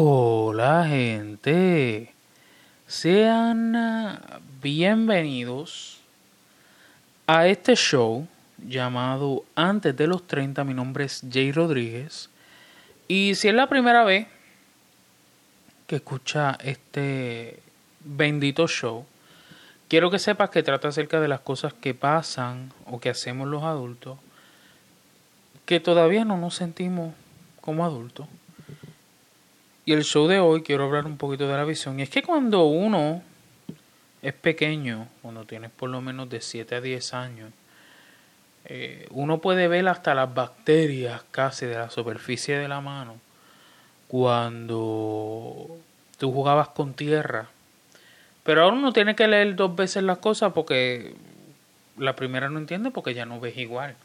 [0.00, 2.14] Hola gente,
[2.86, 5.98] sean ah, bienvenidos
[7.26, 8.28] a este show
[8.58, 10.62] llamado Antes de los 30.
[10.62, 12.30] Mi nombre es Jay Rodríguez.
[13.08, 14.28] Y si es la primera vez
[15.88, 17.58] que escucha este
[17.98, 19.04] bendito show,
[19.88, 23.64] quiero que sepas que trata acerca de las cosas que pasan o que hacemos los
[23.64, 24.16] adultos
[25.66, 27.14] que todavía no nos sentimos
[27.60, 28.28] como adultos
[29.88, 31.98] y el show de hoy quiero hablar un poquito de la visión.
[31.98, 33.22] Y es que cuando uno
[34.20, 37.50] es pequeño, cuando tienes por lo menos de 7 a 10 años,
[38.66, 43.16] eh, uno puede ver hasta las bacterias casi de la superficie de la mano.
[44.08, 45.78] Cuando
[46.18, 47.48] tú jugabas con tierra.
[48.42, 51.14] Pero ahora uno tiene que leer dos veces las cosas porque
[51.96, 53.96] la primera no entiende porque ya no ves igual.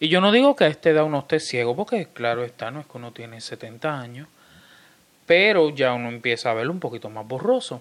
[0.00, 2.80] Y yo no digo que a esta edad uno esté ciego porque claro está, no
[2.80, 4.26] es que uno tiene 70 años
[5.32, 7.80] pero ya uno empieza a verlo un poquito más borroso.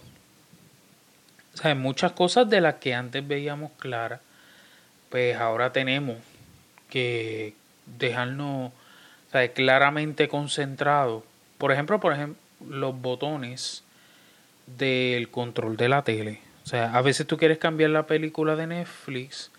[1.53, 4.21] O sea, muchas cosas de las que antes veíamos claras,
[5.09, 6.16] pues ahora tenemos
[6.89, 7.53] que
[7.85, 8.71] dejarnos
[9.53, 11.25] claramente concentrados.
[11.58, 13.83] Por ejemplo, por ejemplo, los botones
[14.65, 16.39] del control de la tele.
[16.63, 19.52] O sea, a veces tú quieres cambiar la película de Netflix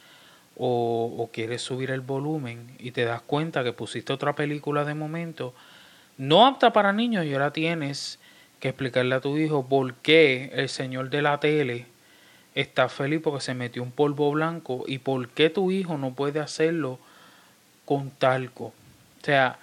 [0.56, 5.52] o quieres subir el volumen y te das cuenta que pusiste otra película de momento
[6.18, 8.18] no apta para niños y ahora tienes
[8.60, 11.86] que explicarle a tu hijo por qué el señor de la tele
[12.54, 16.40] está feliz porque se metió un polvo blanco y por qué tu hijo no puede
[16.40, 16.98] hacerlo
[17.84, 18.66] con talco.
[18.66, 19.58] O sea,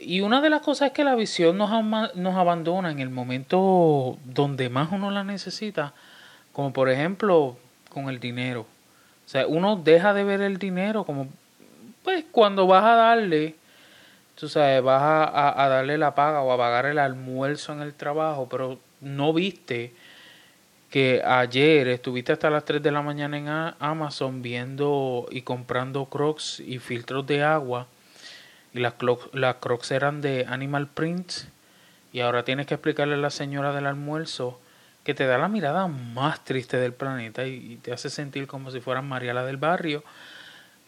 [0.00, 1.70] y una de las cosas es que la visión nos,
[2.14, 5.92] nos abandona en el momento donde más uno la necesita,
[6.52, 7.56] como por ejemplo
[7.88, 8.62] con el dinero.
[8.62, 11.28] O sea, uno deja de ver el dinero como,
[12.02, 13.54] pues cuando vas a darle
[14.34, 18.48] tú sabes, vas a, darle la paga o a pagar el almuerzo en el trabajo,
[18.50, 19.92] pero no viste
[20.90, 23.48] que ayer estuviste hasta las 3 de la mañana en
[23.78, 27.86] Amazon viendo y comprando crocs y filtros de agua
[28.74, 28.94] y las,
[29.32, 31.48] las crocs eran de Animal Prints
[32.12, 34.60] y ahora tienes que explicarle a la señora del almuerzo
[35.02, 38.70] que te da la mirada más triste del planeta y, y te hace sentir como
[38.70, 40.04] si fueras Mariala del barrio.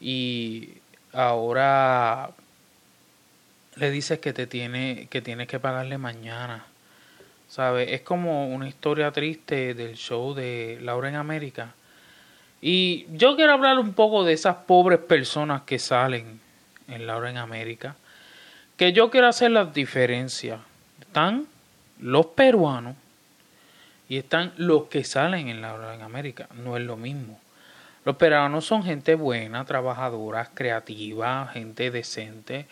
[0.00, 0.74] Y
[1.12, 2.30] ahora
[3.76, 6.66] le dices que te tiene que tienes que pagarle mañana.
[7.48, 7.92] ¿Sabes?
[7.92, 11.74] Es como una historia triste del show de Laura en América.
[12.60, 16.40] Y yo quiero hablar un poco de esas pobres personas que salen
[16.88, 17.96] en Laura en América.
[18.76, 20.60] Que yo quiero hacer las diferencias.
[21.00, 21.46] Están
[22.00, 22.96] los peruanos
[24.08, 26.48] y están los que salen en Laura en América.
[26.54, 27.38] No es lo mismo.
[28.04, 32.66] Los peruanos son gente buena, trabajadora, creativa, gente decente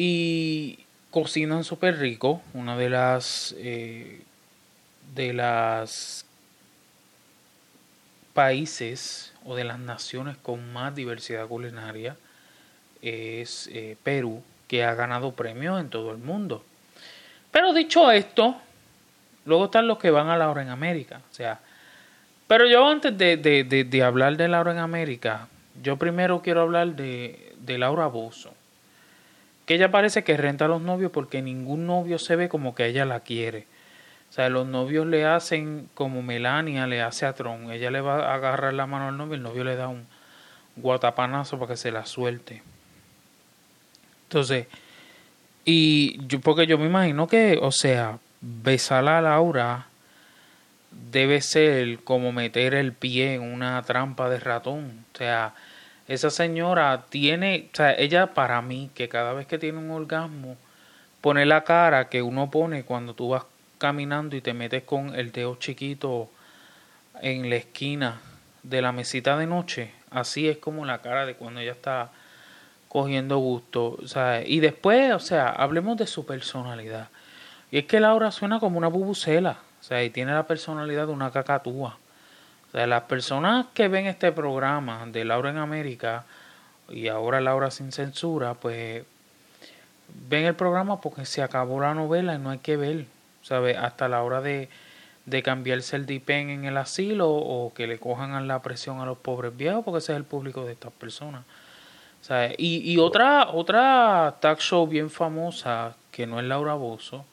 [0.00, 0.78] y
[1.10, 2.40] cocinan súper rico.
[2.54, 4.22] Una de las eh,
[5.12, 6.24] de las
[8.32, 12.16] países o de las naciones con más diversidad culinaria
[13.02, 16.62] es eh, Perú, que ha ganado premios en todo el mundo.
[17.50, 18.56] Pero dicho esto,
[19.46, 21.22] luego están los que van a Laura en América.
[21.28, 21.58] O sea,
[22.46, 25.48] pero yo antes de, de, de, hablar de Laura en América,
[25.82, 28.54] yo primero quiero hablar de, de Laura Bozo
[29.68, 32.86] que ella parece que renta a los novios porque ningún novio se ve como que
[32.86, 33.66] ella la quiere.
[34.30, 37.70] O sea, los novios le hacen como Melania le hace a Tron.
[37.70, 40.06] Ella le va a agarrar la mano al novio, el novio le da un
[40.76, 42.62] guatapanazo para que se la suelte.
[44.22, 44.68] Entonces,
[45.66, 49.88] y yo, porque yo me imagino que, o sea, besar a Laura
[51.12, 55.04] debe ser como meter el pie en una trampa de ratón.
[55.12, 55.52] O sea,
[56.08, 60.56] esa señora tiene, o sea, ella para mí, que cada vez que tiene un orgasmo,
[61.20, 63.44] pone la cara que uno pone cuando tú vas
[63.76, 66.30] caminando y te metes con el dedo chiquito
[67.20, 68.20] en la esquina
[68.62, 69.92] de la mesita de noche.
[70.10, 72.10] Así es como la cara de cuando ella está
[72.88, 73.98] cogiendo gusto.
[74.06, 77.08] Sea, y después, o sea, hablemos de su personalidad.
[77.70, 79.58] Y es que Laura suena como una bubucela.
[79.80, 81.98] O sea, y tiene la personalidad de una cacatúa.
[82.68, 86.24] O sea, las personas que ven este programa de Laura en América
[86.88, 89.04] y ahora Laura sin censura, pues
[90.28, 93.06] ven el programa porque se acabó la novela y no hay que ver,
[93.42, 93.76] ¿sabes?
[93.76, 94.68] Hasta la hora de,
[95.26, 99.18] de cambiarse el dipen en el asilo o que le cojan la presión a los
[99.18, 101.44] pobres viejos, porque ese es el público de estas personas.
[102.20, 102.54] ¿sabes?
[102.58, 107.24] Y, y otra, otra talk show bien famosa, que no es Laura Bozo,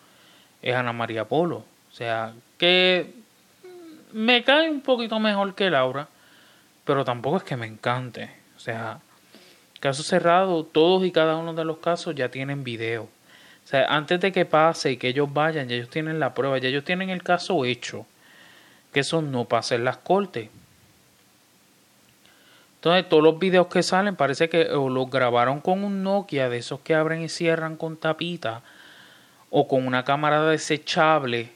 [0.61, 1.57] es Ana María Polo.
[1.91, 3.13] O sea, que
[4.11, 6.07] me cae un poquito mejor que Laura,
[6.83, 8.29] pero tampoco es que me encante.
[8.55, 8.99] O sea,
[9.79, 13.03] caso cerrado, todos y cada uno de los casos ya tienen video.
[13.03, 16.57] O sea, antes de que pase y que ellos vayan, ya ellos tienen la prueba,
[16.59, 18.05] ya ellos tienen el caso hecho.
[18.93, 20.49] Que eso no pasa en las cortes.
[22.75, 26.59] Entonces, todos los videos que salen parece que o los grabaron con un Nokia de
[26.59, 28.61] esos que abren y cierran con tapita
[29.49, 31.54] o con una cámara desechable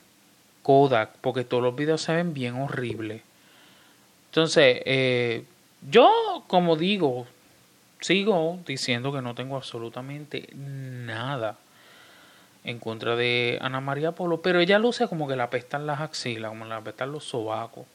[0.64, 3.22] Kodak, porque todos los videos se ven bien horribles.
[4.30, 5.44] Entonces, eh,
[5.90, 7.26] yo, como digo,
[8.00, 11.58] sigo diciendo que no tengo absolutamente nada
[12.64, 16.50] en contra de Ana María Polo, pero ella luce como que la apestan las axilas,
[16.50, 17.86] como la apestan los sobacos.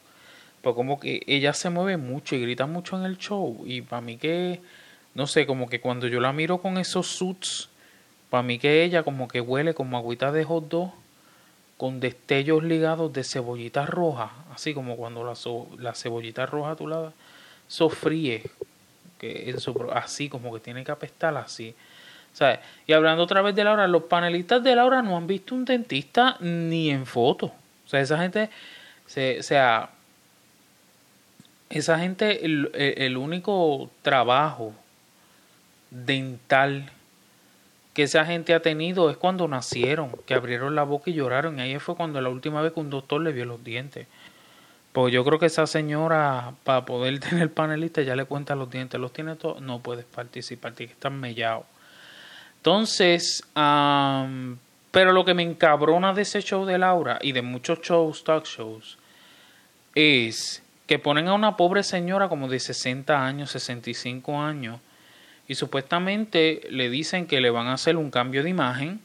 [0.61, 3.63] Pues como que ella se mueve mucho y grita mucho en el show.
[3.65, 4.61] Y para mí que,
[5.13, 7.69] no sé, como que cuando yo la miro con esos suits,
[8.31, 10.91] para mí que ella como que huele como agüita de hot dog
[11.77, 15.33] con destellos ligados de cebollita roja, así como cuando la,
[15.77, 17.13] la cebollita roja a tu lado
[17.67, 18.43] sofríe,
[19.19, 19.55] que
[19.93, 21.75] así como que tiene que apestar así.
[22.85, 26.37] Y hablando otra vez de Laura, los panelistas de Laura no han visto un dentista
[26.41, 27.47] ni en foto.
[27.85, 28.49] O sea, esa gente,
[29.05, 29.89] se, o sea,
[31.69, 34.73] esa gente, el, el único trabajo
[35.91, 36.91] dental
[37.95, 41.57] que esa gente ha tenido es cuando nacieron, que abrieron la boca y lloraron.
[41.57, 44.05] Y ahí fue cuando la última vez que un doctor le vio los dientes.
[44.91, 48.99] Pues yo creo que esa señora, para poder tener panelista, ya le cuenta los dientes.
[48.99, 51.65] Los tiene todos, no puedes participar, tiene que estar mellado.
[52.57, 58.25] Entonces, pero lo que me encabrona de ese show de Laura y de muchos shows,
[58.25, 58.97] talk shows,
[59.93, 64.81] es que ponen a una pobre señora como de 60 años, 65 años,
[65.47, 68.99] y supuestamente le dicen que le van a hacer un cambio de imagen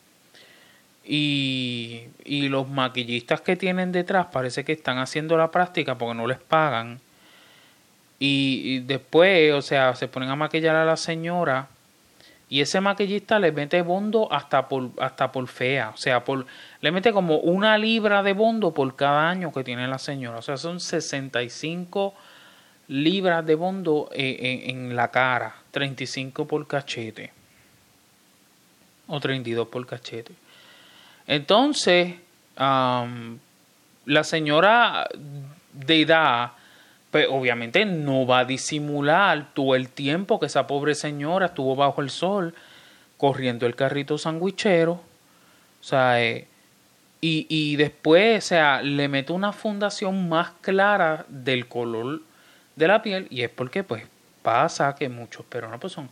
[1.04, 6.26] y, y los maquillistas que tienen detrás parece que están haciendo la práctica porque no
[6.26, 7.00] les pagan.
[8.22, 11.68] Y, después, o sea, se ponen a maquillar a la señora
[12.50, 16.22] y ese maquillista le mete bondo hasta por, hasta por fea, o sea,
[16.82, 20.42] le mete como una libra de bondo por cada año que tiene la señora, o
[20.42, 22.12] sea, son 65
[22.90, 27.32] libras de bondo eh, en, la cara, 35 por cachete
[29.06, 30.32] o 32 por cachete.
[31.26, 32.16] Entonces,
[32.56, 35.08] la señora
[35.72, 36.52] de edad,
[37.12, 42.02] pues obviamente no va a disimular todo el tiempo que esa pobre señora estuvo bajo
[42.02, 42.54] el sol
[43.16, 44.94] corriendo el carrito sandwichero.
[44.94, 46.48] O sea, eh,
[47.20, 52.22] y, y después, o sea, le mete una fundación más clara del color
[52.76, 54.04] de la piel y es porque pues
[54.42, 56.08] pasa que muchos peruanos pues son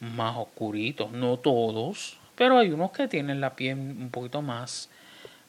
[0.00, 4.88] más oscuritos, no todos, pero hay unos que tienen la piel un poquito más,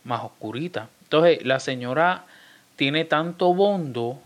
[0.04, 0.90] más oscurita.
[1.04, 2.26] Entonces la señora
[2.76, 4.20] tiene tanto bondo,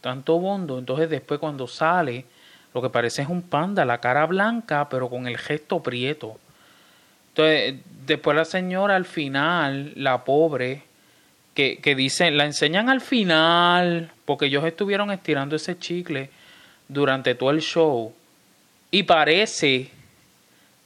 [0.00, 2.24] tanto bondo, entonces después cuando sale,
[2.72, 6.38] lo que parece es un panda, la cara blanca, pero con el gesto prieto.
[7.28, 10.82] Entonces, después la señora al final, la pobre,
[11.54, 16.30] que, que dicen, la enseñan al final, porque ellos estuvieron estirando ese chicle
[16.88, 18.12] durante todo el show.
[18.90, 19.90] Y parece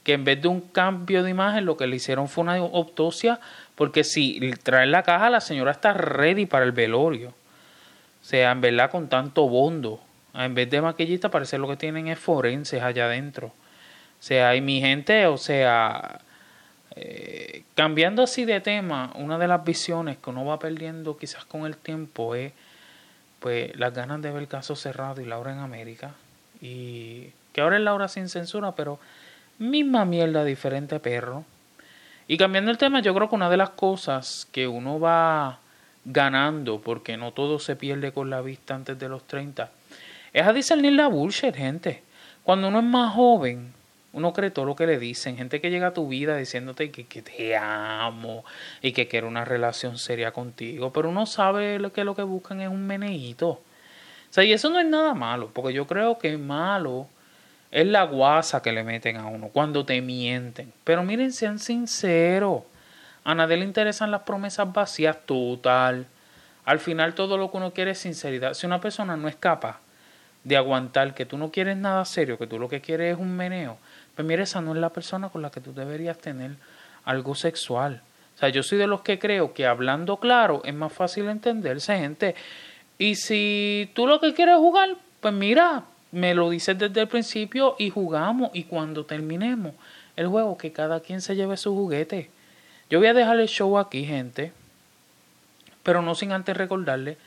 [0.03, 3.39] que en vez de un cambio de imagen, lo que le hicieron fue una autopsia,
[3.75, 7.29] porque si traen la caja, la señora está ready para el velorio.
[7.29, 10.01] O sea, en verdad, con tanto bondo.
[10.33, 13.47] En vez de maquillista, parece lo que tienen es forenses allá adentro.
[13.47, 16.19] O sea, y mi gente, o sea,
[16.95, 21.65] eh, cambiando así de tema, una de las visiones que uno va perdiendo quizás con
[21.65, 22.51] el tiempo es
[23.39, 26.11] pues las ganas de ver el caso cerrado y Laura en América.
[26.61, 28.99] Y que ahora es Laura sin censura, pero
[29.57, 31.45] misma mierda, diferente perro.
[32.27, 35.59] Y cambiando el tema, yo creo que una de las cosas que uno va
[36.05, 39.69] ganando, porque no todo se pierde con la vista antes de los 30,
[40.33, 42.03] es a discernir la bullshit, gente.
[42.43, 43.73] Cuando uno es más joven,
[44.11, 45.37] uno cree todo lo que le dicen.
[45.37, 48.43] Gente que llega a tu vida diciéndote que, que te amo
[48.81, 50.91] y que quiere una relación seria contigo.
[50.91, 53.49] Pero uno sabe que lo que buscan es un meneíto.
[53.49, 53.61] O
[54.31, 55.51] sea, y eso no es nada malo.
[55.53, 57.07] Porque yo creo que malo
[57.71, 60.73] es la guasa que le meten a uno cuando te mienten.
[60.83, 62.63] Pero miren, sean sinceros.
[63.23, 66.07] A nadie le interesan las promesas vacías total.
[66.65, 68.55] Al final todo lo que uno quiere es sinceridad.
[68.55, 69.79] Si una persona no es capaz
[70.43, 73.35] de aguantar que tú no quieres nada serio, que tú lo que quieres es un
[73.35, 73.77] meneo,
[74.15, 76.51] pues mira, esa no es la persona con la que tú deberías tener
[77.05, 78.01] algo sexual.
[78.35, 81.97] O sea, yo soy de los que creo que hablando claro es más fácil entenderse,
[81.97, 82.35] gente.
[82.97, 87.75] Y si tú lo que quieres jugar, pues mira, me lo dices desde el principio
[87.77, 88.51] y jugamos.
[88.53, 89.73] Y cuando terminemos
[90.15, 92.29] el juego, que cada quien se lleve su juguete.
[92.89, 94.51] Yo voy a dejar el show aquí, gente.
[95.83, 97.17] Pero no sin antes recordarle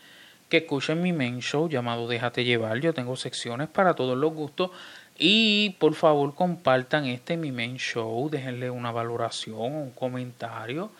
[0.53, 2.79] que escuchen mi main show llamado Déjate llevar.
[2.79, 4.71] Yo tengo secciones para todos los gustos
[5.19, 10.91] Y por favor compartan este mi main show, déjenle una valoración, un comentario.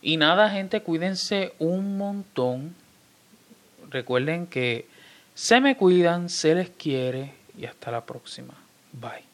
[0.00, 2.76] Y nada, gente, cuídense un montón.
[3.90, 4.86] Recuerden que
[5.34, 8.54] se me cuidan, se les quiere y hasta la próxima.
[8.92, 9.33] Bye.